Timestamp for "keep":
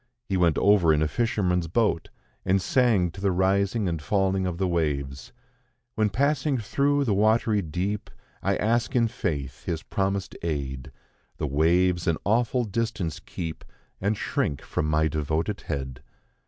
13.19-13.63